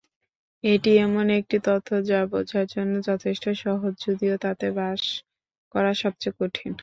[0.63, 5.01] এটি এমন একটি তথ্য যা বোঝার জন্য যথেষ্ট সহজ যদিও তাতে বাস
[5.75, 6.71] করা সবচেয়ে কঠিন।